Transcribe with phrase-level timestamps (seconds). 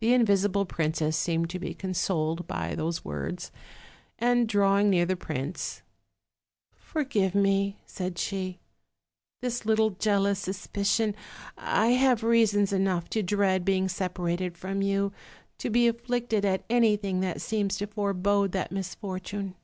[0.00, 3.50] The invisible princess seemed to be consoled by those words,
[4.18, 5.80] and drawing near the prince:
[6.74, 8.58] "Forgive me r" said she,
[9.40, 11.14] "this little jealous suspicion;
[11.56, 15.14] I have reasons enough to dread being separated from you,
[15.56, 19.54] to be afflicted at any thing that seems to forebode that misfortune."